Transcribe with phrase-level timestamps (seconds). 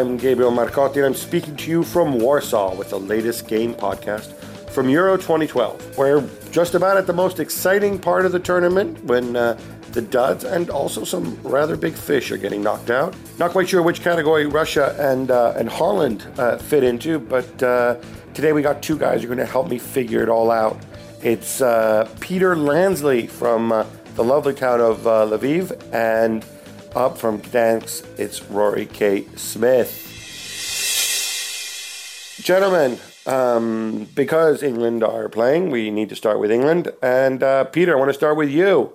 [0.00, 4.32] I'm Gabriele Marcotti, and I'm speaking to you from Warsaw with the latest game podcast
[4.70, 5.98] from Euro 2012.
[5.98, 9.60] We're just about at the most exciting part of the tournament when uh,
[9.92, 13.14] the duds and also some rather big fish are getting knocked out.
[13.38, 17.96] Not quite sure which category Russia and uh, and Holland uh, fit into, but uh,
[18.32, 20.78] today we got two guys who are going to help me figure it all out.
[21.22, 26.42] It's uh, Peter Lansley from uh, the lovely town of Lviv and
[26.94, 29.26] up from Gdansk, it's Rory K.
[29.36, 30.06] Smith.
[32.42, 36.90] Gentlemen, um, because England are playing, we need to start with England.
[37.02, 38.92] And uh, Peter, I want to start with you.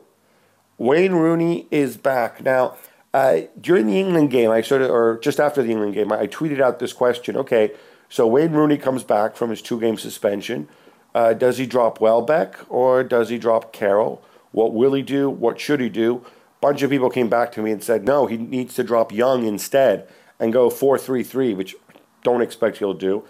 [0.78, 2.44] Wayne Rooney is back.
[2.44, 2.76] Now,
[3.14, 6.28] uh, during the England game, I sort of, or just after the England game, I
[6.28, 7.38] tweeted out this question.
[7.38, 7.72] Okay,
[8.10, 10.68] so Wayne Rooney comes back from his two game suspension.
[11.14, 14.22] Uh, does he drop Welbeck or does he drop Carroll?
[14.52, 15.30] What will he do?
[15.30, 16.26] What should he do?
[16.62, 19.46] Bunch of people came back to me and said, no, he needs to drop Young
[19.46, 20.08] instead
[20.40, 21.76] and go 4 3 3, which
[22.24, 23.24] don't expect he'll do.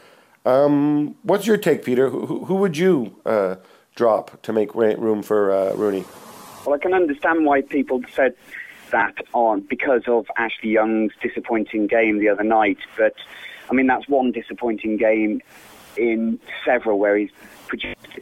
[0.45, 2.09] Um, what's your take, Peter?
[2.09, 3.55] Who, who would you uh,
[3.95, 6.05] drop to make room for uh, Rooney?
[6.65, 8.35] Well, I can understand why people said
[8.91, 12.77] that on because of Ashley Young's disappointing game the other night.
[12.97, 13.15] But
[13.69, 15.41] I mean, that's one disappointing game
[15.97, 17.31] in several where he's
[17.67, 18.19] produced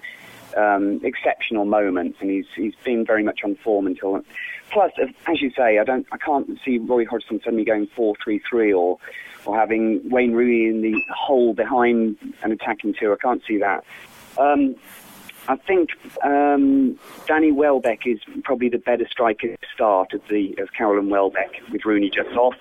[0.56, 4.24] um, exceptional moments, and he's he's been very much on form until.
[4.74, 4.92] Plus,
[5.28, 8.98] as you say, I don't, I can't see Roy Hodgson suddenly going four-three-three or
[9.46, 13.14] or having Wayne Rooney in the hole behind an attacking two.
[13.14, 13.84] I can't see that.
[14.38, 14.76] Um,
[15.48, 15.90] I think
[16.24, 16.98] um,
[17.28, 21.52] Danny Welbeck is probably the better striker to start of the of Carroll and Welbeck
[21.72, 22.56] with Rooney just off.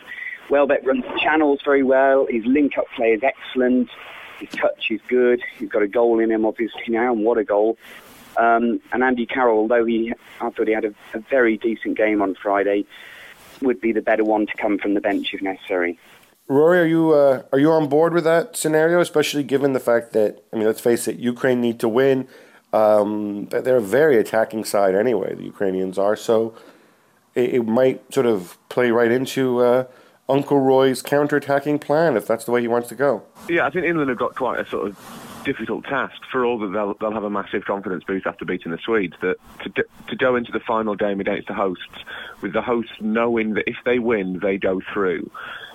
[0.51, 2.27] Welbeck runs channels very well.
[2.28, 3.89] His link-up play is excellent.
[4.39, 5.41] His touch is good.
[5.56, 7.78] He's got a goal in him, obviously now, and what a goal!
[8.37, 12.22] Um, and Andy Carroll, although he, I thought he had a, a very decent game
[12.22, 12.84] on Friday,
[13.60, 15.98] would be the better one to come from the bench if necessary.
[16.48, 19.00] Rory, are you uh, are you on board with that scenario?
[19.00, 22.28] Especially given the fact that I mean, let's face it, Ukraine need to win.
[22.72, 25.34] Um, they're a very attacking side anyway.
[25.34, 26.54] The Ukrainians are so
[27.34, 29.84] it, it might sort of play right into uh,
[30.28, 33.22] Uncle Roy's counter-attacking plan if that's the way he wants to go.
[33.48, 36.72] Yeah, I think England have got quite a sort of difficult task for all that
[36.72, 39.14] they'll, they'll have a massive confidence boost after beating the Swedes.
[39.20, 42.04] That to, to go into the final game against the hosts
[42.41, 45.30] with the hosts knowing that if they win, they go through.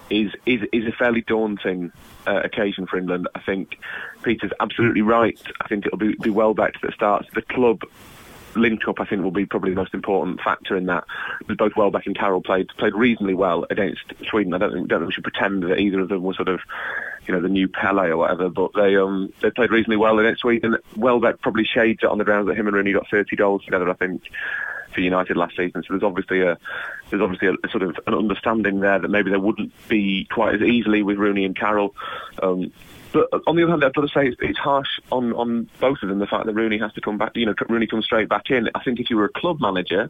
[0.09, 1.91] Is, is is a fairly daunting
[2.25, 3.27] uh, occasion for England.
[3.35, 3.77] I think
[4.23, 5.37] Peter's absolutely right.
[5.59, 7.27] I think it'll be, be Welbeck that starts.
[7.35, 7.81] The club
[8.57, 11.05] link up, I think, will be probably the most important factor in that.
[11.47, 14.53] Both Welbeck and Carroll played played reasonably well against Sweden.
[14.53, 16.59] I don't think, don't think we should pretend that either of them were sort of,
[17.27, 18.49] you know, the new Pele or whatever.
[18.49, 20.77] But they um they played reasonably well against Sweden.
[20.95, 23.89] Welbeck probably shades it on the grounds that him and Rooney got 30 goals together.
[23.89, 24.23] I think
[24.93, 25.83] for United last season.
[25.83, 26.57] So there's obviously a
[27.09, 30.55] there's obviously a, a, sort of an understanding there that maybe there wouldn't be quite
[30.55, 31.95] as easily with Rooney and Carroll.
[32.41, 32.71] Um,
[33.11, 35.99] but on the other hand, I've got to say it's, it's harsh on, on both
[36.03, 36.19] of them.
[36.19, 38.69] The fact that Rooney has to come back, you know, Rooney comes straight back in.
[38.75, 40.09] I think if you were a club manager,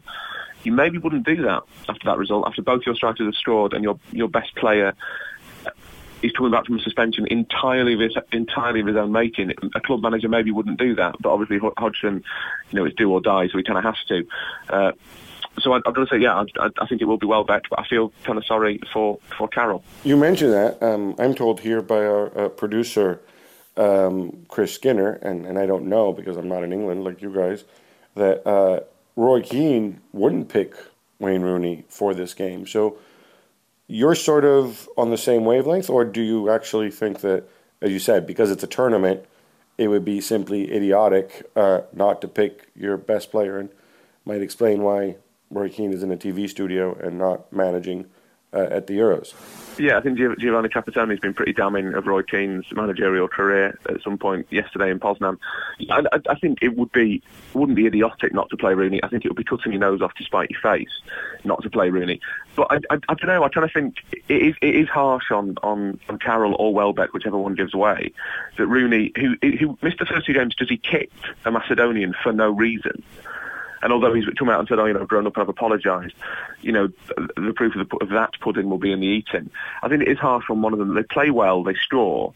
[0.64, 2.46] you maybe wouldn't do that after that result.
[2.46, 4.94] After both your strikers have scored and your your best player
[6.22, 9.52] is coming back from a suspension entirely of his, entirely of his own making.
[9.74, 12.24] A club manager maybe wouldn't do that, but obviously Hodgson,
[12.70, 14.26] you know, it's do or die, so he kind of has to.
[14.68, 14.92] Uh,
[15.60, 17.80] so I, am going to say, yeah, I, I, think it will be Welbeck, but
[17.80, 19.82] I feel kind of sorry for, for Carroll.
[20.04, 20.82] You mentioned that.
[20.82, 23.20] Um, I'm told here by our uh, producer
[23.76, 27.32] um, Chris Skinner, and, and I don't know because I'm not in England like you
[27.32, 27.64] guys,
[28.14, 28.80] that uh,
[29.16, 30.74] Roy Keane wouldn't pick
[31.18, 32.66] Wayne Rooney for this game.
[32.66, 32.98] So
[33.86, 37.44] you're sort of on the same wavelength, or do you actually think that,
[37.80, 39.24] as you said, because it's a tournament,
[39.78, 43.70] it would be simply idiotic uh, not to pick your best player, and
[44.24, 45.16] might explain why
[45.50, 48.06] Roy Keane is in a TV studio and not managing
[48.52, 49.34] uh, at the Euros.
[49.78, 54.02] Yeah, I think Giovanni Trapattoni has been pretty damning of Roy Keane's managerial career at
[54.02, 55.38] some point yesterday in Poznan.
[55.90, 57.22] I, I, think it would be
[57.54, 59.00] wouldn't be idiotic not to play Rooney.
[59.02, 60.88] I think it would be cutting your nose off to spite your face
[61.44, 62.20] not to play Rooney.
[62.56, 63.44] But I, I, I don't know.
[63.44, 63.96] I kind of think
[64.28, 68.12] it is, it is harsh on, on, on Carroll or Welbeck, whichever one gives way,
[68.56, 72.32] that Rooney, who who missed the first two games because he kicked a Macedonian for
[72.32, 73.04] no reason.
[73.82, 75.48] And although he's come out and said, "Oh, you know, I've grown up and I've
[75.48, 76.14] apologised,"
[76.60, 79.50] you know, the proof of, the, of that pudding will be in the eating.
[79.82, 80.94] I think it is harsh on one of them.
[80.94, 82.32] They play well, they straw,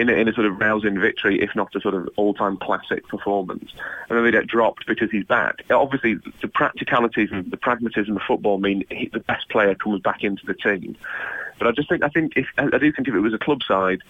[0.00, 3.06] in a, in a sort of rousing victory, if not a sort of all-time classic
[3.08, 3.72] performance.
[4.08, 5.62] And then they get dropped because he's back.
[5.70, 10.24] Obviously, the practicalities and the pragmatism of football mean he, the best player comes back
[10.24, 10.96] into the team.
[11.60, 13.62] But I just think I think if I do think if it was a club
[13.62, 14.00] side,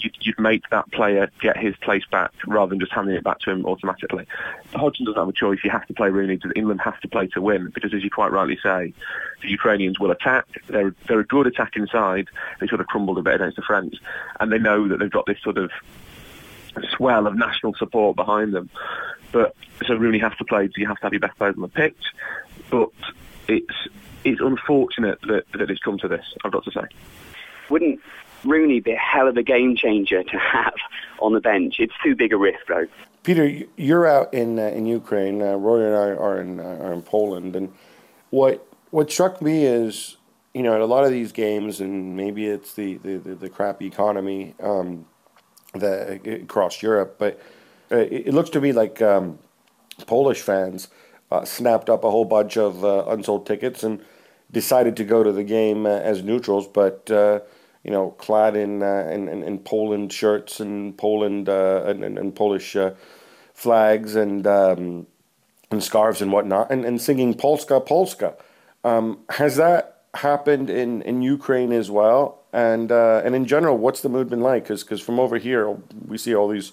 [0.00, 3.38] you'd, you'd make that player get his place back rather than just handing it back
[3.40, 4.26] to him automatically.
[4.74, 5.60] Hodgson doesn't have a choice.
[5.62, 6.40] You have to play Rooney.
[6.56, 8.92] England have to play to win because, as you quite rightly say,
[9.40, 10.46] the Ukrainians will attack.
[10.66, 12.26] They're they're a good attacking side.
[12.58, 13.94] They sort of crumbled a bit against the French,
[14.40, 15.70] and they know that they've got this sort of
[16.96, 18.70] swell of national support behind them.
[19.32, 19.54] But
[19.86, 20.66] so Rooney has to play.
[20.66, 22.02] So you have to have your best players on the pitch.
[22.70, 22.90] But
[23.48, 23.74] it's
[24.24, 26.82] it's unfortunate that, that it's come to this, I've got to say.
[27.70, 28.00] Wouldn't
[28.44, 30.74] Rooney be a hell of a game changer to have
[31.20, 31.76] on the bench?
[31.78, 32.86] It's too big a risk, though.
[33.22, 35.42] Peter, you're out in uh, in Ukraine.
[35.42, 37.72] Uh, Rory and I are in uh, are in Poland, and
[38.30, 40.16] what what struck me is,
[40.54, 43.48] you know, at a lot of these games, and maybe it's the the, the, the
[43.48, 45.06] crappy economy um,
[45.80, 47.40] that across Europe, but
[47.90, 49.38] uh, it, it, looks to me like um,
[50.06, 50.88] Polish fans
[51.30, 54.02] uh, snapped up a whole bunch of uh, unsold tickets and
[54.50, 57.40] decided to go to the game uh, as neutrals, but uh,
[57.84, 62.76] you know, clad in, in, in, Poland shirts and Poland and, and, and, Polish
[63.54, 65.06] flags and um,
[65.70, 68.34] and scarves and whatnot, and, and singing Polska Polska.
[68.84, 72.42] Um, has that happened in, in Ukraine as well?
[72.56, 74.68] And uh, and in general, what's the mood been like?
[74.68, 75.76] Because from over here,
[76.08, 76.72] we see all these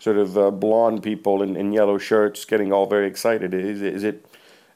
[0.00, 3.54] sort of uh, blonde people in, in yellow shirts getting all very excited.
[3.54, 4.26] Is, is it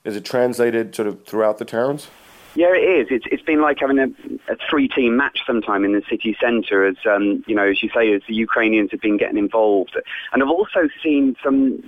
[0.05, 2.07] is it translated sort of throughout the towns?
[2.55, 3.09] Yeah, it is.
[3.11, 4.07] It's it's been like having a,
[4.53, 8.15] a three-team match sometime in the city centre, as um, you know, as you say,
[8.15, 9.97] as the Ukrainians have been getting involved,
[10.33, 11.83] and I've also seen some.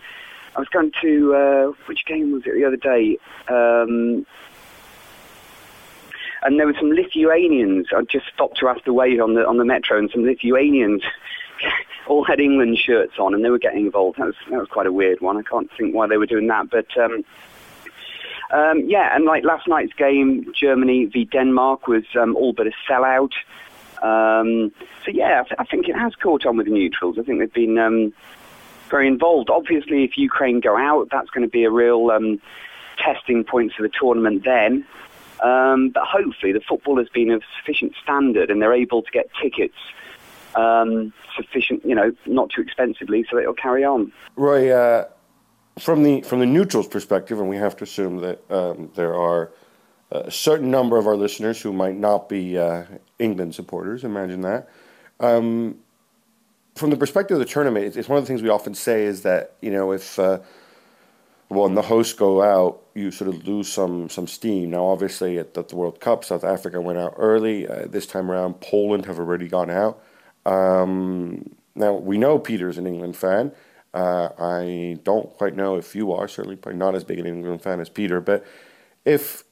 [0.57, 3.17] I was going to uh, which game was it the other day?
[3.47, 4.27] Um,
[6.43, 7.89] and there were some Lithuanians.
[7.97, 11.03] I just stopped to ask the way on the on the metro, and some Lithuanians
[12.07, 14.19] all had England shirts on, and they were getting involved.
[14.19, 15.37] That was that was quite a weird one.
[15.37, 16.97] I can't think why they were doing that, but.
[16.97, 17.25] Um,
[18.53, 22.73] um, yeah, and like last night's game, Germany v Denmark was um, all but a
[22.89, 23.33] sellout.
[24.03, 24.71] Um,
[25.05, 27.19] so yeah, I, th- I, think it has caught on with the neutrals.
[27.19, 28.13] I think they've been um,
[28.89, 29.51] very involved.
[29.51, 32.41] Obviously, if Ukraine go out, that's going to be a real um,
[32.99, 34.87] testing point for the tournament then.
[35.43, 39.29] Um, but hopefully, the football has been of sufficient standard, and they're able to get
[39.41, 39.77] tickets
[40.55, 44.13] um, sufficient, you know, not too expensively, so that it'll carry on.
[44.37, 45.05] Rory, uh,
[45.79, 49.53] from the from the neutrals perspective, and we have to assume that um, there are
[50.11, 52.85] a certain number of our listeners who might not be uh,
[53.19, 54.05] England supporters.
[54.05, 54.69] Imagine that.
[55.21, 55.79] Um,
[56.75, 59.05] from the perspective of the tournament, it's, it's, one of the things we often say
[59.05, 60.39] is that you know if uh,
[61.49, 64.71] when the hosts go out, you sort of lose some some steam.
[64.71, 67.69] Now, obviously, at the, the World Cup, South Africa went out early.
[67.69, 70.03] Uh, this time around, Poland have already gone out.
[70.45, 73.53] Um, now we know Peter's an England fan.
[73.95, 76.29] Uh, I don't quite know if you are.
[76.29, 78.21] Certainly, probably not as big an England fan as Peter.
[78.21, 78.45] But
[79.05, 79.45] if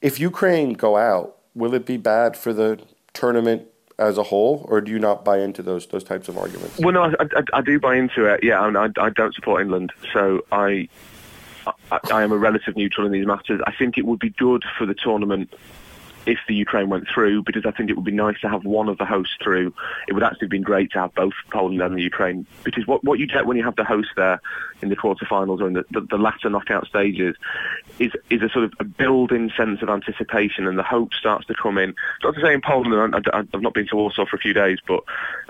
[0.00, 2.80] if Ukraine go out, will it be bad for the
[3.12, 3.66] tournament
[3.98, 6.78] as a whole, or do you not buy into those those types of arguments?
[6.78, 8.44] Well, no, I, I, I do buy into it.
[8.44, 10.88] Yeah, I, I don't support England, so I,
[11.90, 13.60] I I am a relative neutral in these matters.
[13.66, 15.52] I think it would be good for the tournament
[16.28, 18.88] if the Ukraine went through, because I think it would be nice to have one
[18.88, 19.72] of the hosts through.
[20.06, 23.02] It would actually have been great to have both Poland and the Ukraine, because what,
[23.02, 24.40] what you get when you have the host there
[24.82, 27.34] in the quarterfinals or in the, the, the latter knockout stages
[27.98, 31.54] is is a sort of a building sense of anticipation, and the hope starts to
[31.54, 31.94] come in.
[32.22, 34.78] Not to say in Poland, I, have not been to Warsaw for a few days,
[34.86, 35.02] but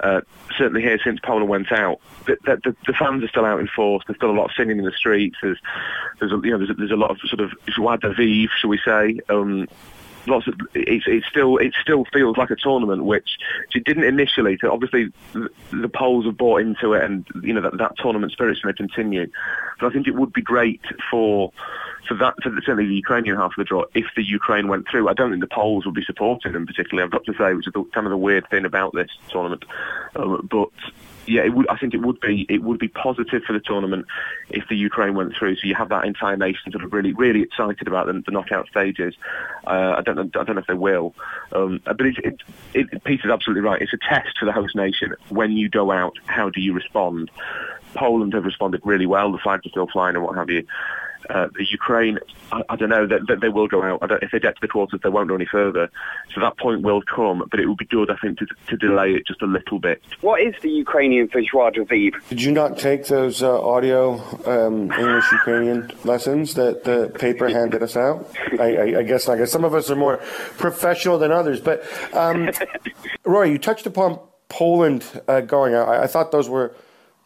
[0.03, 0.21] uh,
[0.57, 4.05] certainly here since Poland went out, the, the, the, fans are still out in force.
[4.07, 5.37] There's still a lot of singing in the streets.
[5.43, 5.59] There's
[6.21, 8.53] there's a, you know there's a, there's a lot of sort of joie de vivre,
[8.57, 9.19] shall we say.
[9.29, 9.67] Um,
[10.29, 13.37] lots of it, it still it still feels like a tournament, which
[13.75, 14.59] it didn't initially.
[14.61, 18.33] So obviously the, the Poles have bought into it, and you know that that tournament
[18.33, 19.31] spirit's going to continue.
[19.81, 21.53] But I think it would be great for
[22.07, 25.09] for that for certainly the Ukrainian half of the draw if the Ukraine went through.
[25.09, 27.05] I don't think the Poles would be supporting them particularly.
[27.05, 29.65] I've got to say, which is the, kind of the weird thing about this tournament,
[30.17, 30.71] um, but
[31.29, 34.07] yeah, it would, I think it would be it would be positive for the tournament
[34.49, 35.57] if the Ukraine went through.
[35.57, 38.69] So you have that entire nation sort of really really excited about the, the knockout
[38.69, 39.15] stages.
[39.67, 41.15] Uh, I don't know I don't know if they will,
[41.53, 42.41] um, but it, it,
[42.75, 43.81] it, Peter's absolutely right.
[43.83, 45.15] It's a test for the host nation.
[45.29, 47.31] When you go out, how do you respond?
[47.95, 49.33] Poland have responded really well.
[49.33, 50.67] The flags are still flying and what have you.
[51.29, 52.19] Uh, the Ukraine,
[52.53, 54.01] I, I don't know, that they, they, will go out.
[54.23, 55.91] if they get to the quarters, they won't go any further.
[56.35, 59.13] So that point will come, but it would be good, I think, to, to delay
[59.13, 60.03] it just a little bit.
[60.21, 62.21] What is the Ukrainian for joie de vivre?
[62.29, 67.83] Did you not take those uh, audio um, English Ukrainian lessons that the paper handed
[67.83, 68.27] us out?
[68.59, 70.19] I, I, I, guess I guess some of us are more
[70.57, 71.61] professional than others.
[71.61, 71.85] But
[72.15, 72.51] um,
[73.25, 75.89] Rory, you touched upon Poland uh, going out.
[75.89, 76.75] I, I thought those were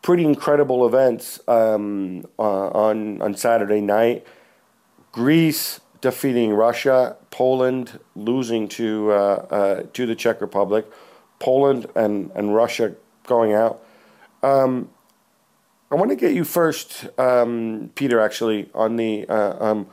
[0.03, 4.27] pretty incredible events um, uh, on on Saturday night.
[5.13, 10.87] Greece defeating Russia, Poland losing to uh, uh, to the Czech Republic,
[11.39, 12.95] Poland and and Russia
[13.27, 13.83] going out.
[14.43, 14.91] Um,
[15.91, 18.21] I want to get you first, um, Peter.
[18.21, 19.87] Actually, on the uh, um,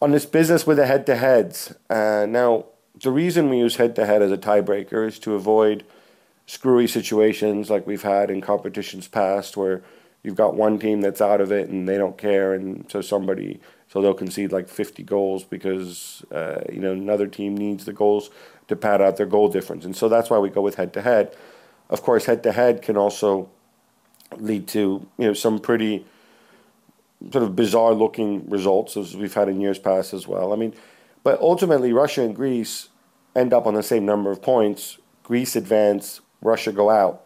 [0.00, 1.74] on this business with the head-to-heads.
[1.88, 2.66] Uh, now,
[3.02, 5.84] the reason we use head-to-head as a tiebreaker is to avoid
[6.46, 9.82] screwy situations like we've had in competitions past where
[10.22, 13.60] you've got one team that's out of it and they don't care and so somebody
[13.88, 18.30] so they'll concede like 50 goals because uh, you know another team needs the goals
[18.68, 19.84] to pad out their goal difference.
[19.84, 21.36] And so that's why we go with head to head.
[21.88, 23.48] Of course head to head can also
[24.38, 26.04] lead to you know some pretty
[27.30, 30.52] sort of bizarre looking results as we've had in years past as well.
[30.52, 30.74] I mean
[31.22, 32.88] but ultimately russia and greece
[33.34, 34.98] end up on the same number of points.
[35.22, 37.24] Greece advance Russia go out.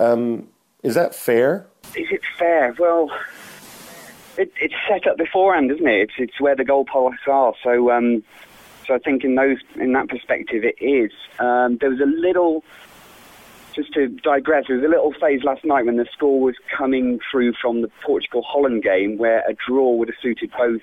[0.00, 0.48] Um,
[0.82, 1.66] is that fair?
[1.96, 2.74] Is it fair?
[2.78, 3.10] Well,
[4.36, 6.00] it, it's set up beforehand, isn't it?
[6.02, 7.54] It's, it's where the goalposts are.
[7.62, 8.22] So, um,
[8.86, 11.12] so I think in those in that perspective, it is.
[11.38, 12.64] Um, there was a little,
[13.74, 17.20] just to digress, there was a little phase last night when the score was coming
[17.30, 20.82] through from the Portugal Holland game, where a draw would have suited both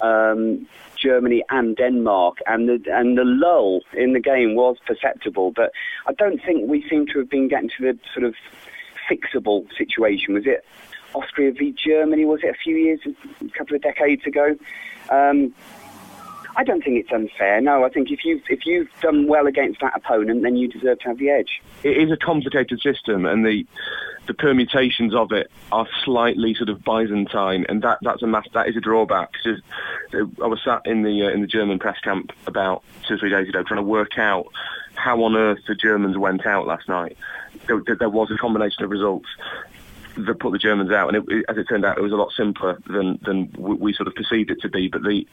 [0.00, 0.66] um,
[1.02, 5.52] Germany and Denmark, and the and the lull in the game was perceptible.
[5.54, 5.72] But
[6.06, 8.34] I don't think we seem to have been getting to the sort of
[9.10, 10.34] fixable situation.
[10.34, 10.64] Was it
[11.14, 12.24] Austria v Germany?
[12.24, 14.56] Was it a few years, a couple of decades ago?
[15.10, 15.54] Um,
[16.58, 17.60] I don't think it's unfair.
[17.60, 20.98] No, I think if you've if you've done well against that opponent, then you deserve
[20.98, 21.62] to have the edge.
[21.84, 23.64] It is a complicated system, and the
[24.26, 28.68] the permutations of it are slightly sort of Byzantine, and that that's a mass, that
[28.68, 29.30] is a drawback.
[30.12, 33.30] I was sat in the uh, in the German press camp about two or three
[33.30, 34.48] days ago, trying to work out
[34.96, 37.16] how on earth the Germans went out last night.
[37.68, 39.28] There, there was a combination of results
[40.26, 42.32] that put the Germans out, and it, as it turned out, it was a lot
[42.36, 44.88] simpler than than we, we, sort of perceived it to be.
[44.88, 45.26] But the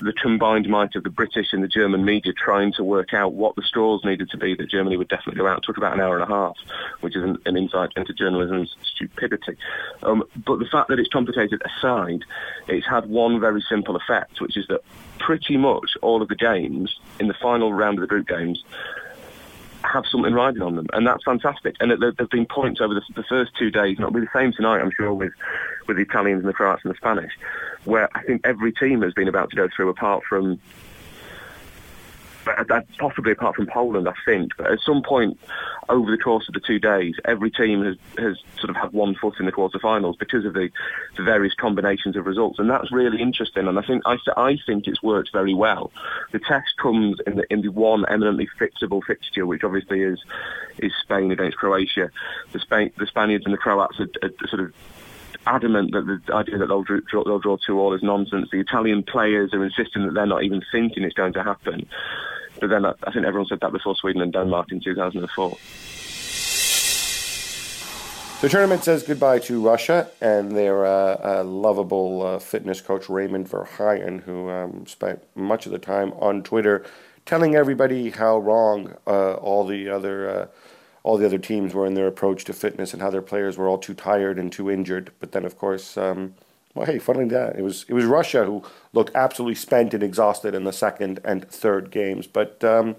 [0.00, 3.56] the combined might of the British and the German media trying to work out what
[3.56, 6.18] the straws needed to be that Germany would definitely go out took about an hour
[6.18, 6.56] and a half,
[7.00, 9.56] which is an, an insight into journalism's stupidity.
[10.02, 12.24] Um, but the fact that it's complicated aside,
[12.68, 14.80] it's had one very simple effect, which is that
[15.18, 18.62] pretty much all of the games in the final round of the group games
[19.84, 21.76] have something riding on them, and that's fantastic.
[21.80, 24.26] And there have been points over the, the first two days, and it'll be the
[24.34, 25.32] same tonight, I'm sure, with
[25.86, 27.32] with the Italians and the Croats and the Spanish,
[27.84, 30.58] where I think every team has been about to go through, apart from
[32.46, 34.52] Uh, possibly apart from Poland, I think.
[34.56, 35.38] But at some point
[35.88, 39.14] over the course of the two days, every team has, has sort of had one
[39.14, 40.70] foot in the quarterfinals because of the,
[41.16, 43.66] the various combinations of results, and that's really interesting.
[43.66, 45.90] And I think I, I think it's worked very well.
[46.32, 50.22] The test comes in the in the one eminently fixable fixture, which obviously is
[50.78, 52.10] is Spain against Croatia.
[52.52, 54.72] The Spain the Spaniards and the Croats are, are sort of
[55.46, 58.48] adamant that the idea that they'll draw, they'll draw two all is nonsense.
[58.50, 61.86] The Italian players are insisting that they're not even thinking it's going to happen.
[62.60, 65.56] But then I, think everyone said that before Sweden and Denmark in 2004.
[68.40, 73.48] The tournament says goodbye to Russia and their uh, uh, lovable uh, fitness coach Raymond
[73.48, 76.84] Verheijen, who um, spent much of the time on Twitter
[77.24, 80.46] telling everybody how wrong uh, all the other uh,
[81.04, 83.68] all the other teams were in their approach to fitness and how their players were
[83.68, 85.12] all too tired and too injured.
[85.20, 86.34] But then, of course, um,
[86.74, 90.54] well, hey, funnily that it was it was Russia who looked absolutely spent and exhausted
[90.54, 92.26] in the second and third games.
[92.26, 92.96] But um,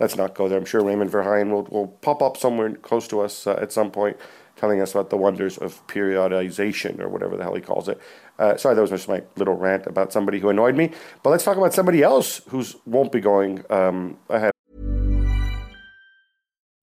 [0.00, 0.58] let's not go there.
[0.58, 3.92] I'm sure Raymond Verheijen will will pop up somewhere close to us uh, at some
[3.92, 4.16] point
[4.56, 8.00] telling us about the wonders of periodization or whatever the hell he calls it.
[8.38, 10.90] Uh, sorry, that was just my little rant about somebody who annoyed me.
[11.22, 14.52] But let's talk about somebody else who won't be going um, ahead.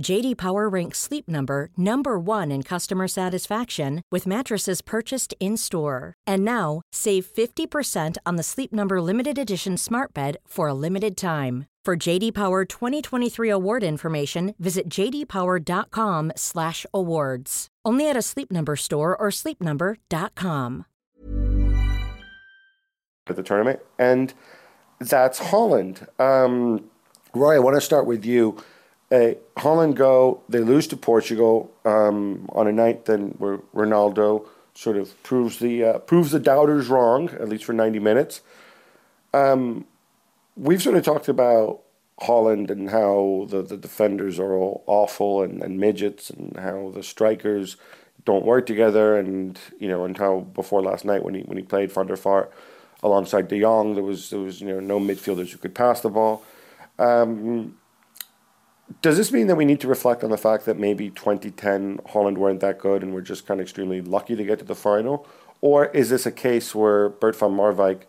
[0.00, 6.14] JD Power ranks Sleep Number number 1 in customer satisfaction with mattresses purchased in-store.
[6.26, 11.16] And now, save 50% on the Sleep Number limited edition Smart Bed for a limited
[11.16, 11.66] time.
[11.84, 17.68] For JD Power 2023 award information, visit jdpower.com/awards.
[17.84, 20.84] Only at a Sleep Number store or sleepnumber.com.
[23.26, 24.32] At the tournament, and
[24.98, 26.06] that's Holland.
[26.18, 26.90] Um,
[27.34, 28.62] Rory, I want to start with you.
[29.10, 34.96] Uh, Holland go, they lose to Portugal um, on a night then where Ronaldo sort
[34.96, 38.40] of proves the uh, proves the doubters wrong, at least for ninety minutes.
[39.34, 39.84] Um,
[40.56, 41.80] we've sort of talked about
[42.20, 47.02] Holland and how the, the defenders are all awful and, and midgets and how the
[47.02, 47.76] strikers
[48.24, 51.62] don't work together and you know and how before last night when he when he
[51.62, 52.50] played Van der Vaart
[53.02, 56.10] alongside De Jong there was there was you know no midfielders who could pass the
[56.10, 56.44] ball.
[56.98, 57.78] Um,
[59.02, 62.38] does this mean that we need to reflect on the fact that maybe 2010 Holland
[62.38, 65.26] weren't that good and we're just kind of extremely lucky to get to the final?
[65.60, 68.02] Or is this a case where Bert van Marwijk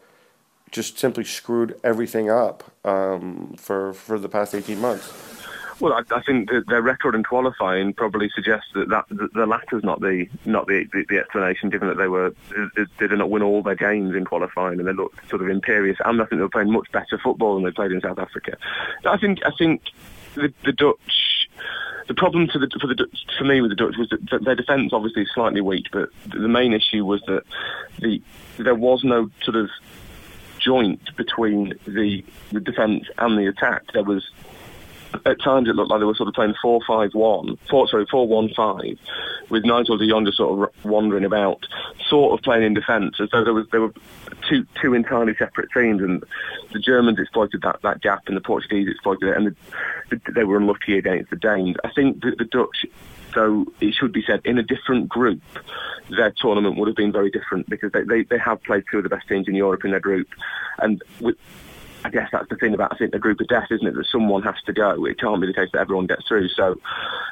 [0.72, 5.12] just simply screwed everything up um, for, for the past 18 months?
[5.82, 10.00] Well, I, I think their record in qualifying probably suggests that, that, the latter's not
[10.00, 12.36] the not the, the, the explanation, given that they were
[12.76, 15.98] they did not win all their games in qualifying and they looked sort of imperious.
[16.06, 18.58] And I think they were playing much better football than they played in South Africa.
[19.06, 19.82] I think I think
[20.36, 21.48] the, the Dutch
[22.08, 24.92] the problem the, for the Dutch, for me with the Dutch was that their defence
[24.92, 27.44] obviously is slightly weak, but the main issue was that
[28.00, 28.22] the
[28.58, 29.70] there was no sort of
[30.60, 33.84] joint between the the defence and the attack.
[33.94, 34.30] There was
[35.26, 38.98] at times it looked like they were sort of playing 4-5-1, four, sorry, 4-1-5,
[39.50, 41.66] with Nigel de Jong just sort of wandering about,
[42.08, 43.94] sort of playing in defence, as though there was there were
[44.50, 46.24] two two entirely separate teams, and
[46.74, 49.56] the Germans exploited that, that gap, and the Portuguese exploited it, and the,
[50.16, 51.76] the, they were unlucky against the Danes.
[51.84, 52.86] I think that the Dutch,
[53.36, 55.42] though it should be said, in a different group,
[56.10, 59.04] their tournament would have been very different because they, they, they have played two of
[59.04, 60.28] the best teams in Europe in their group,
[60.80, 61.38] and with,
[62.04, 63.96] I guess that's the thing about I think the group of death, isn't it?
[63.96, 65.06] That someone has to go.
[65.06, 66.50] It can't be the case that everyone gets through.
[66.50, 66.80] So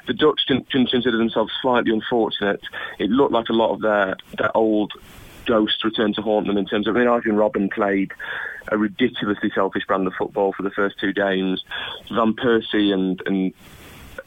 [0.08, 2.62] the Dutch can, consider themselves slightly unfortunate.
[3.00, 4.94] It looked like a lot of their their old
[5.46, 6.96] ghosts returned to haunt them in terms of.
[6.96, 8.12] I mean, Arjen Robben played
[8.68, 11.64] a ridiculously selfish brand of football for the first two games.
[12.12, 13.54] Van Persie and and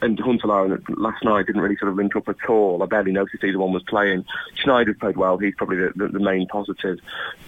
[0.01, 2.83] and Huntelaar last night didn't really sort of link up at all.
[2.83, 4.25] I barely noticed either one was playing.
[4.65, 5.39] Sneijder played well.
[5.39, 6.99] He's probably the, the, the main positive.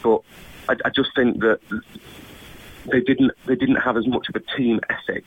[0.02, 0.20] But
[0.68, 1.58] I, I just think that
[2.86, 5.24] they didn't they didn't have as much of a team ethic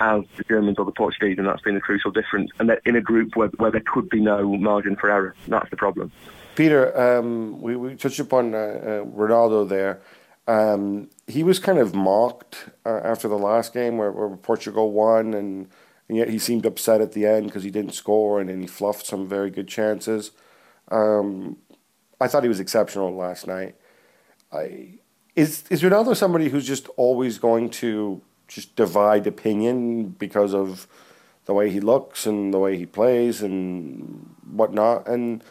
[0.00, 2.50] as the Germans or the Portuguese, and that's been a crucial difference.
[2.58, 5.34] And they're in a group where, where there could be no margin for error.
[5.48, 6.12] That's the problem.
[6.54, 10.00] Peter, um, we, we touched upon uh, uh, Ronaldo there.
[10.48, 15.34] Um, he was kind of mocked uh, after the last game where, where Portugal won,
[15.34, 15.68] and,
[16.08, 18.66] and, yet he seemed upset at the end because he didn't score and then he
[18.66, 20.30] fluffed some very good chances.
[20.88, 21.56] Um,
[22.20, 23.74] I thought he was exceptional last night.
[24.52, 24.98] I
[25.36, 30.88] is is Ronaldo somebody who's just always going to just divide opinion because of
[31.44, 35.06] the way he looks and the way he plays and whatnot?
[35.06, 35.44] And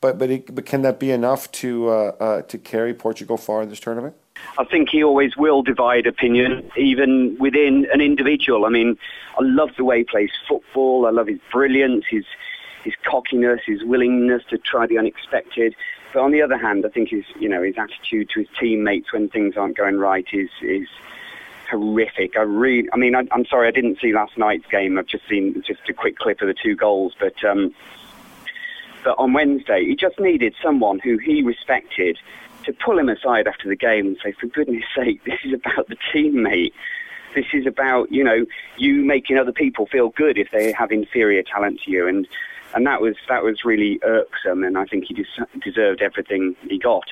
[0.00, 3.62] but but it, but can that be enough to uh, uh, to carry Portugal far
[3.62, 4.14] in this tournament?
[4.58, 8.64] I think he always will divide opinion, even within an individual.
[8.64, 8.96] I mean,
[9.38, 11.06] I love the way he plays football.
[11.06, 12.24] I love his brilliance, his
[12.84, 15.74] his cockiness, his willingness to try the unexpected.
[16.12, 19.12] But on the other hand, I think his you know his attitude to his teammates
[19.12, 20.88] when things aren't going right is is
[21.70, 22.36] horrific.
[22.36, 24.98] I really, I mean, I, am sorry I didn't see last night's game.
[24.98, 27.74] I've just seen just a quick clip of the two goals, but um,
[29.04, 32.18] but on Wednesday he just needed someone who he respected
[32.64, 35.88] to pull him aside after the game and say, for goodness sake, this is about
[35.88, 36.72] the teammate.
[37.34, 38.44] This is about you know
[38.76, 42.26] you making other people feel good if they have inferior talent to you and
[42.74, 46.78] and that was that was really irksome, and I think he des- deserved everything he
[46.78, 47.04] got.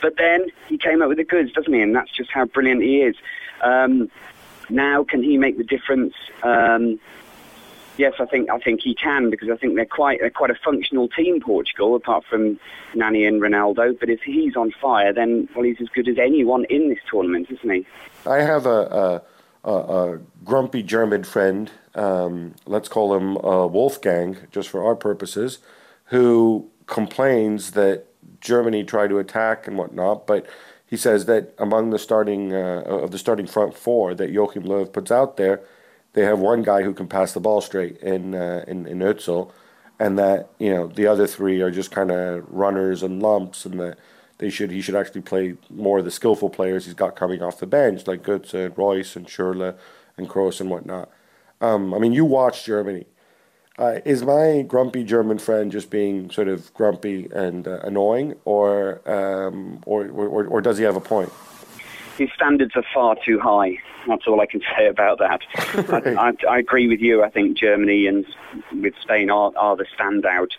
[0.00, 1.80] But then he came up with the goods, doesn't he?
[1.80, 3.16] And that's just how brilliant he is.
[3.62, 4.10] Um,
[4.70, 6.14] now, can he make the difference?
[6.42, 6.98] Um,
[7.96, 10.58] yes, I think I think he can because I think they're quite they're quite a
[10.64, 12.58] functional team, Portugal, apart from
[12.94, 13.98] Nani and Ronaldo.
[13.98, 17.48] But if he's on fire, then well, he's as good as anyone in this tournament,
[17.50, 17.86] isn't he?
[18.26, 19.22] I have a, a
[19.64, 25.58] a grumpy German friend, um, let's call him uh, Wolfgang, just for our purposes,
[26.06, 28.06] who complains that
[28.40, 30.46] Germany tried to attack and whatnot, but
[30.86, 34.92] he says that among the starting uh, of the starting front four that Joachim Löw
[34.92, 35.60] puts out there,
[36.14, 39.52] they have one guy who can pass the ball straight in uh, in, in Özil,
[40.00, 43.78] and that you know the other three are just kind of runners and lumps, and
[43.78, 43.98] that
[44.40, 47.60] they should he should actually play more of the skillful players he's got coming off
[47.60, 49.76] the bench like Götze and Reus and Schürrle
[50.16, 51.10] and Kroos and whatnot.
[51.60, 53.06] Um, I mean, you watch Germany.
[53.78, 59.00] Uh, is my grumpy German friend just being sort of grumpy and uh, annoying, or,
[59.08, 61.30] um, or, or or does he have a point?
[62.18, 63.78] His standards are far too high.
[64.08, 65.40] That's all I can say about that.
[65.92, 67.22] I, I, I, agree with you.
[67.22, 68.26] I think Germany and
[68.72, 70.50] with Spain are, are the standout,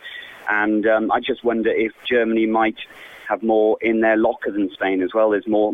[0.50, 2.78] and um, I just wonder if Germany might
[3.32, 5.30] have more in their locker than Spain as well.
[5.32, 5.74] There's more.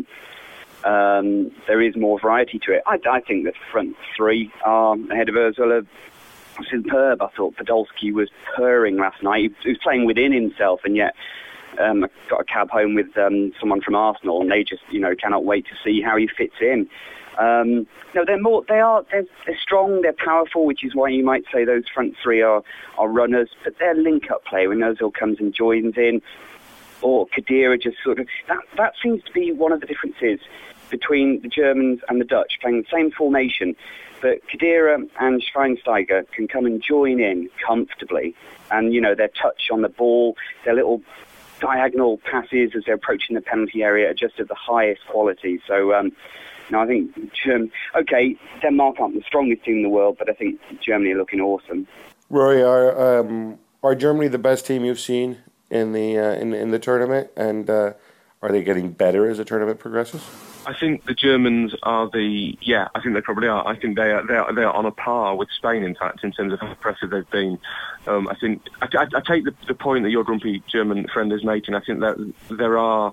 [0.84, 2.82] Um, there is more variety to it.
[2.86, 5.84] I, I think the front three are ahead of are
[6.70, 7.20] superb.
[7.20, 9.52] I thought Podolski was purring last night.
[9.62, 11.16] He was playing within himself, and yet
[11.80, 15.16] um, got a cab home with um, someone from Arsenal, and they just, you know,
[15.16, 16.88] cannot wait to see how he fits in.
[17.38, 18.64] Um, no, they're more.
[18.68, 19.04] They are.
[19.10, 20.02] They're, they're, strong.
[20.02, 22.62] They're powerful, which is why you might say those front three are
[22.98, 23.50] are runners.
[23.64, 26.20] But they're link-up play when Ozil comes and joins in
[27.02, 30.40] or Khedira just sort of that that seems to be one of the differences
[30.90, 33.76] between the Germans and the Dutch playing the same formation.
[34.20, 38.34] But Khedira and Schweinsteiger can come and join in comfortably,
[38.70, 41.02] and you know their touch on the ball, their little
[41.60, 45.60] diagonal passes as they're approaching the penalty area are just of the highest quality.
[45.66, 45.94] So.
[45.94, 46.12] Um,
[46.70, 47.70] no, I think Germany.
[47.96, 51.40] Okay, Denmark aren't the strongest team in the world, but I think Germany are looking
[51.40, 51.86] awesome.
[52.28, 55.38] Rory, are um, are Germany the best team you've seen
[55.70, 57.92] in the uh, in in the tournament, and uh,
[58.42, 60.22] are they getting better as the tournament progresses?
[60.66, 62.88] I think the Germans are the yeah.
[62.94, 63.66] I think they probably are.
[63.66, 66.22] I think they are they are, they are on a par with Spain, in fact,
[66.22, 67.58] in terms of how impressive they've been.
[68.06, 71.32] Um, I think I, I, I take the, the point that your grumpy German friend
[71.32, 71.74] is making.
[71.74, 73.12] I think that there are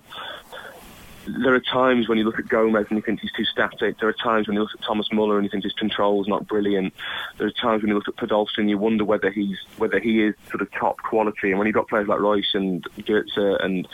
[1.28, 4.00] there are times when you look at Gomez and you think he's too static.
[4.00, 6.48] There are times when you look at Thomas Muller and you think his control's not
[6.48, 6.94] brilliant.
[7.38, 10.24] There are times when you look at Podolski and you wonder whether he's whether he
[10.24, 11.50] is sort of top quality.
[11.50, 13.88] And when you've got players like Reus and Götze and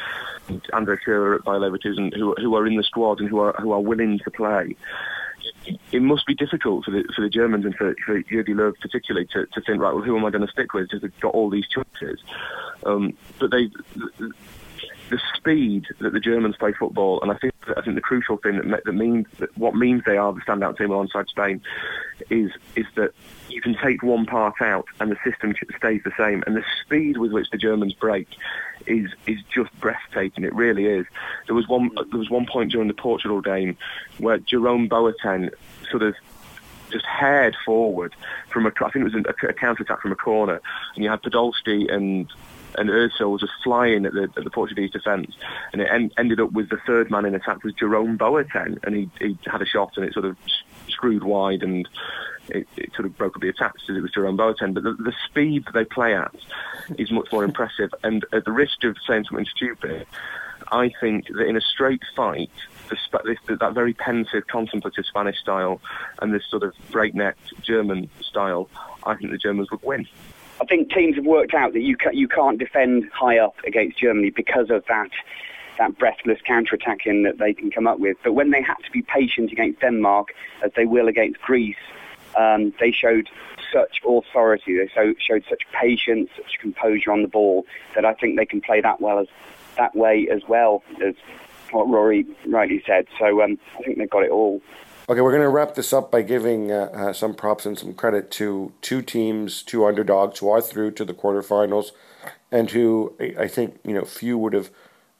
[0.73, 3.71] Andre Schürrle at Bayer Leverkusen who who are in the squad and who are who
[3.71, 4.75] are willing to play
[5.91, 9.27] it must be difficult for the for the Germans and for, for Jurgen Löw particularly
[9.27, 11.33] to, to think right well who am I going to stick with because they've got
[11.33, 12.19] all these choices
[12.85, 13.69] um, but they
[15.11, 18.57] the speed that the Germans play football, and I think I think the crucial thing
[18.57, 21.61] that, that means that what means they are the standout team alongside Spain
[22.29, 23.11] is is that
[23.49, 27.17] you can take one part out and the system stays the same, and the speed
[27.17, 28.27] with which the Germans break
[28.87, 30.45] is is just breathtaking.
[30.45, 31.05] It really is.
[31.45, 33.77] There was one there was one point during the Portugal game
[34.17, 35.51] where Jerome Boateng
[35.89, 36.15] sort of
[36.89, 38.13] just hared forward
[38.49, 40.61] from a, I think it was a, a counter attack from a corner,
[40.95, 42.31] and you had Podolski and
[42.77, 45.35] and Özil was just flying at the, at the Portuguese defence,
[45.73, 48.95] and it en- ended up with the third man in attack was Jerome Boateng, and
[48.95, 50.37] he, he had a shot and it sort of
[50.89, 51.87] screwed wide and
[52.49, 54.73] it, it sort of broke up the attack because it was Jerome Boateng.
[54.73, 56.35] But the, the speed that they play at
[56.97, 60.05] is much more impressive, and at the risk of saying something stupid,
[60.71, 62.51] I think that in a straight fight,
[62.89, 65.81] that very pensive, contemplative Spanish style
[66.21, 68.69] and this sort of breakneck German style,
[69.03, 70.07] I think the Germans would win.
[70.61, 73.97] I think teams have worked out that you ca- you can't defend high up against
[73.97, 75.09] Germany because of that
[75.79, 78.17] that breathless counter-attacking that they can come up with.
[78.23, 80.27] But when they had to be patient against Denmark,
[80.63, 81.83] as they will against Greece,
[82.37, 83.29] um, they showed
[83.73, 84.77] such authority.
[84.77, 88.61] They so, showed such patience, such composure on the ball that I think they can
[88.61, 89.27] play that well as
[89.77, 91.15] that way as well as
[91.71, 93.07] what Rory rightly said.
[93.17, 94.61] So um, I think they've got it all.
[95.11, 97.93] Okay, we're going to wrap this up by giving uh, uh, some props and some
[97.93, 101.91] credit to two teams, two underdogs who are through to the quarterfinals,
[102.49, 104.69] and who I think you know few would have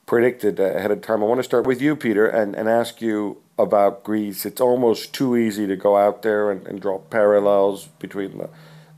[0.06, 1.22] predicted ahead of time.
[1.22, 4.46] I want to start with you, Peter, and, and ask you about Greece.
[4.46, 8.50] It's almost too easy to go out there and, and draw parallels between the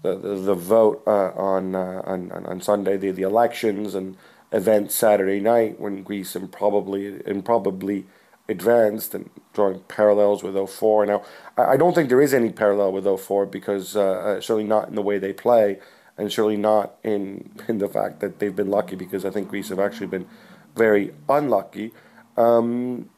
[0.04, 4.16] the, the, the vote uh, on, uh, on on Sunday, the the elections and
[4.52, 8.06] events Saturday night when Greece improbably improbably
[8.50, 11.06] advanced and drawing parallels with 04.
[11.06, 11.24] Now,
[11.58, 14.96] I don't think there is any parallel with 04 because uh, uh, certainly not in
[14.96, 15.80] the way they play
[16.18, 19.70] and certainly not in, in the fact that they've been lucky because I think Greece
[19.70, 20.28] have actually been
[20.76, 21.92] very unlucky.
[22.38, 23.10] Um,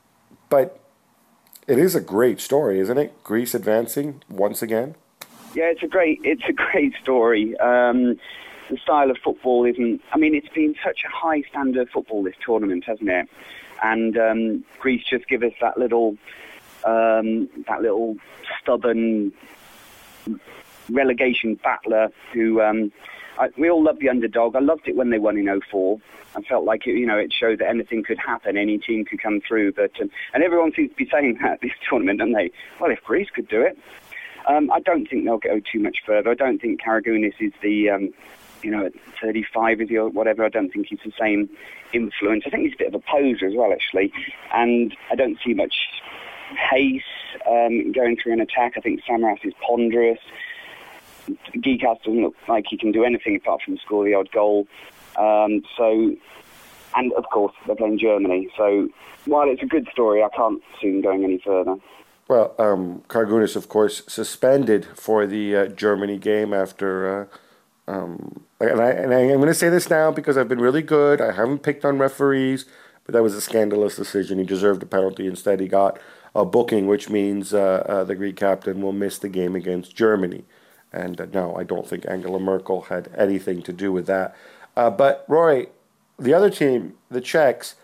[0.50, 0.80] but
[1.68, 3.24] it is a great story, isn't it?
[3.24, 4.96] Greece advancing once again.
[5.56, 7.58] Yeah, it's a great it's a great story.
[7.58, 8.20] Um,
[8.70, 10.02] the style of football isn't.
[10.12, 13.30] I mean, it's been such a high standard football this tournament, hasn't it?
[13.84, 16.18] And um, Greece just give us that little
[16.84, 18.18] um, that little
[18.62, 19.32] stubborn
[20.90, 22.92] relegation battler who um,
[23.38, 24.56] I, we all love the underdog.
[24.56, 26.00] I loved it when they won in 04.
[26.36, 29.22] I felt like it, you know it showed that anything could happen, any team could
[29.22, 29.74] come through.
[29.74, 32.52] But um, and everyone seems to be saying that this tournament, don't they?
[32.80, 33.78] Well, if Greece could do it,
[34.48, 36.30] um, I don't think they'll go too much further.
[36.30, 38.14] I don't think Karagounis is the um,
[38.66, 41.50] you know, at 35 is he or whatever, I don't think he's the same
[41.94, 42.44] influence.
[42.48, 44.12] I think he's a bit of a poser as well, actually.
[44.54, 45.76] And I don't see much
[46.70, 47.04] pace
[47.48, 48.74] um, going through an attack.
[48.76, 50.20] I think Samaras is ponderous.
[51.56, 54.68] Gekas doesn't look like he can do anything apart from score the odd goal.
[55.16, 56.16] Um, so,
[56.96, 58.50] and of course, they're playing Germany.
[58.58, 58.90] So,
[59.26, 61.78] while it's a good story, I can't see them going any further.
[62.28, 67.22] Well, um, Karagounis, of course, suspended for the uh, Germany game after.
[67.22, 67.38] Uh,
[67.88, 70.82] um, and, I, and I, am going to say this now because I've been really
[70.82, 71.22] good.
[71.22, 72.66] I haven't picked on referees,
[73.06, 74.40] but that was a scandalous decision.
[74.40, 75.28] He deserved a penalty.
[75.28, 76.00] Instead, he got
[76.34, 80.46] a booking, which means uh, uh, the Greek captain will miss the game against Germany.
[80.92, 84.36] And uh, no, I don't think Angela Merkel had anything to do with that.
[84.76, 85.68] Uh, but Rory,
[86.18, 87.76] the other team, the Czechs,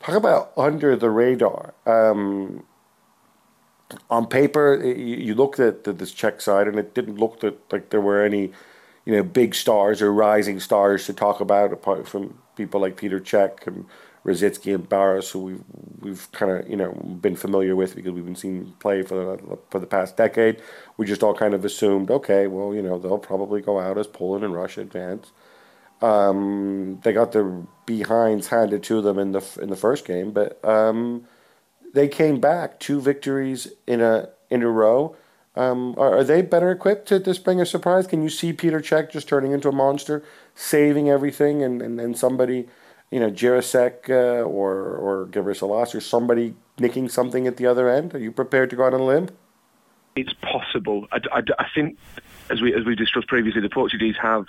[0.00, 1.74] talk about under the radar.
[1.86, 2.64] Um,
[4.10, 7.60] on paper, you, you looked at the, this Czech side, and it didn't look that,
[7.72, 8.52] like there were any,
[9.04, 13.20] you know, big stars or rising stars to talk about, apart from people like Peter
[13.20, 13.86] Cech and
[14.24, 15.64] Rosicky and Baros, who we've
[16.00, 19.58] we've kind of you know been familiar with because we've been seeing play for the
[19.70, 20.60] for the past decade.
[20.96, 24.06] We just all kind of assumed, okay, well you know they'll probably go out as
[24.06, 25.32] Poland and Russia advance.
[26.00, 30.64] Um, they got their behinds handed to them in the in the first game, but
[30.64, 31.26] um,
[31.92, 35.16] they came back two victories in a in a row.
[35.54, 38.06] Um, are, are, they better equipped to, to spring a surprise?
[38.06, 42.16] Can you see Peter Cech just turning into a monster, saving everything, and, and, and
[42.16, 42.68] somebody
[43.12, 48.14] you know, Jiráček uh, or or Gebrselassie or somebody nicking something at the other end?
[48.14, 49.28] Are you prepared to go out on a limb?
[50.16, 51.06] It's possible.
[51.12, 51.98] I, I, I think,
[52.48, 54.46] as we as we discussed previously, the Portuguese have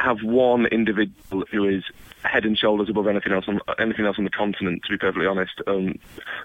[0.00, 1.84] have one individual who is
[2.26, 4.82] head and shoulders above anything else on anything else on the continent.
[4.84, 5.98] To be perfectly honest, um,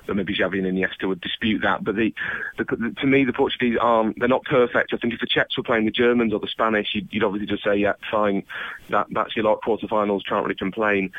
[0.07, 1.83] maybe Xavi and Iniesta would dispute that.
[1.83, 2.13] But the,
[2.57, 4.93] the, the, to me, the Portuguese aren't they're not perfect.
[4.93, 7.47] I think if the Czechs were playing the Germans or the Spanish, you'd, you'd obviously
[7.47, 8.43] just say, yeah, fine,
[8.89, 9.61] that that's your lot.
[9.61, 11.11] Quarterfinals, can't really complain.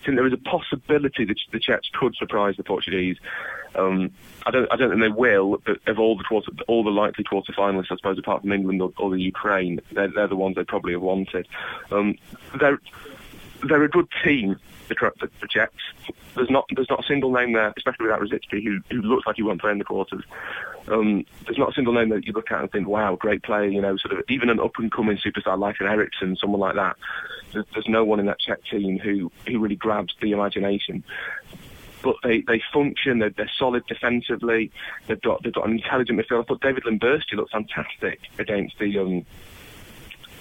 [0.00, 3.18] I think there is a possibility that the Czechs could surprise the Portuguese.
[3.74, 4.10] Um,
[4.46, 5.58] I don't, I don't think they will.
[5.64, 8.92] But of all the quarter, all the likely quarterfinalists, I suppose, apart from England or,
[8.98, 11.46] or the Ukraine, they're, they're the ones they probably have wanted.
[11.90, 12.16] Um,
[12.58, 12.80] they're
[13.68, 14.56] they're a good team.
[14.88, 15.84] The, the, Czechs.
[16.34, 19.36] There's not there's not a single name there, especially without Rosicky, who who looks like
[19.36, 20.24] he won't play in the quarters.
[20.88, 23.66] Um, there's not a single name that you look at and think, wow, great player.
[23.66, 26.74] You know, sort of even an up and coming superstar like an Eriksen, someone like
[26.74, 26.96] that.
[27.52, 31.04] There's, there's no one in that Czech team who who really grabs the imagination
[32.02, 33.18] but they, they function.
[33.18, 34.70] They're, they're solid defensively.
[35.06, 36.42] They've got they've got an intelligent midfield.
[36.42, 39.26] I thought David Limberský looked fantastic against the um,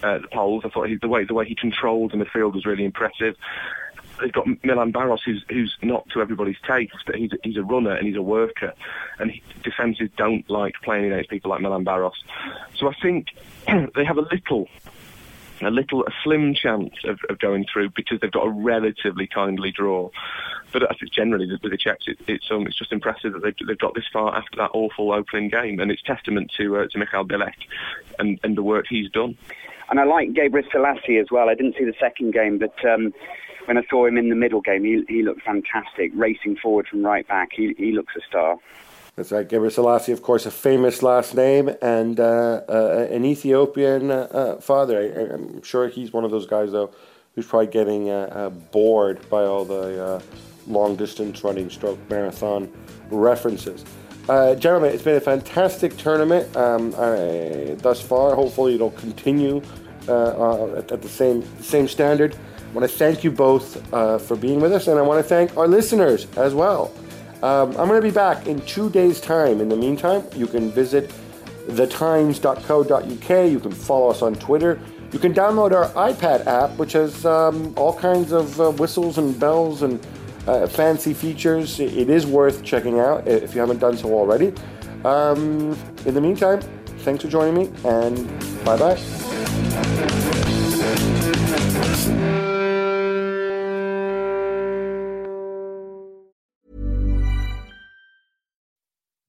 [0.03, 0.63] uh, the Poles.
[0.65, 3.35] I thought he, the way the way he controlled in the midfield was really impressive.
[4.19, 7.95] They've got Milan Baros, who's who's not to everybody's taste, but he's he's a runner
[7.95, 8.73] and he's a worker,
[9.17, 12.13] and he, defenses don't like playing against people like Milan Baros.
[12.77, 13.27] So I think
[13.67, 14.67] they have a little
[15.61, 19.71] a little, a slim chance of, of, going through because they've got a relatively kindly
[19.71, 20.09] draw.
[20.71, 23.67] But I think generally with the Czechs, it, it's um, it's just impressive that they've,
[23.67, 26.97] they've got this far after that awful opening game, and it's testament to uh, to
[26.97, 27.53] Michael Bílek
[28.19, 29.37] and, and the work he's done.
[29.89, 31.49] And I like Gebrselassie as well.
[31.49, 33.13] I didn't see the second game, but um,
[33.65, 37.05] when I saw him in the middle game, he, he looked fantastic, racing forward from
[37.05, 37.49] right back.
[37.55, 38.57] He, he looks a star.
[39.15, 39.47] That's right.
[39.47, 44.97] Gebrselassie, of course, a famous last name and uh, uh, an Ethiopian uh, uh father.
[44.97, 46.91] I, am sure he's one of those guys, though,
[47.35, 50.23] who's probably getting uh, uh, bored by all the
[50.67, 52.71] long distance running stroke marathon
[53.09, 53.83] references.
[54.27, 58.35] Gentlemen, it's been a fantastic tournament um, uh, thus far.
[58.35, 59.61] Hopefully, it'll continue
[60.07, 62.35] uh, uh at, at, the same same standard.
[62.35, 65.27] I want to thank you both uh, for being with us, and I want to
[65.27, 66.93] thank our listeners as well.
[67.41, 69.61] Um, I'm going to be back in two days' time.
[69.61, 71.11] In the meantime, you can visit
[71.67, 73.51] thetimes.co.uk.
[73.51, 74.79] You can follow us on Twitter.
[75.11, 79.39] You can download our iPad app, which has um, all kinds of uh, whistles and
[79.39, 80.05] bells and
[80.47, 81.79] uh, fancy features.
[81.79, 84.53] It is worth checking out if you haven't done so already.
[85.05, 86.61] Um, in the meantime,
[86.99, 88.27] thanks for joining me and
[88.65, 89.28] bye bye.